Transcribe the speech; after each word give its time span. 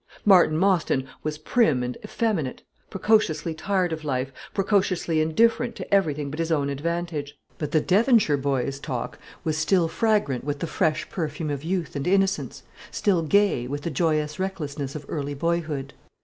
Martin 0.25 0.57
Mostyn 0.57 1.07
was 1.21 1.37
prim 1.37 1.83
and 1.83 1.95
effeminate, 2.03 2.63
precociously 2.89 3.53
tired 3.53 3.93
of 3.93 4.03
life, 4.03 4.31
precociously 4.51 5.21
indifferent 5.21 5.75
to 5.75 5.93
everything 5.93 6.31
but 6.31 6.39
his 6.39 6.51
own 6.51 6.71
advantage; 6.71 7.37
but 7.59 7.69
the 7.69 7.79
Devonshire 7.79 8.35
boy's 8.35 8.79
talk 8.79 9.19
was 9.43 9.55
still 9.59 9.87
fragrant 9.87 10.43
with 10.43 10.57
the 10.57 10.65
fresh 10.65 11.07
perfume 11.07 11.51
of 11.51 11.63
youth 11.63 11.95
and 11.95 12.07
innocence, 12.07 12.63
still 12.89 13.21
gay 13.21 13.67
with 13.67 13.83
the 13.83 13.91
joyous 13.91 14.39
recklessness 14.39 14.95
of 14.95 15.05
early 15.07 15.35
boyhood. 15.35 15.93